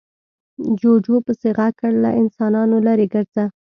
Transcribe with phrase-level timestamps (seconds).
[0.79, 3.43] جوجو پسې غږ کړ، له انسانانو ليرې ګرځه.